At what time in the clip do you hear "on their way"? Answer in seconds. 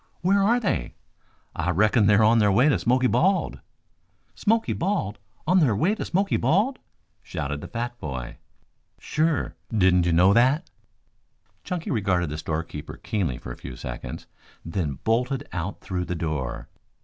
2.23-2.67, 5.45-5.93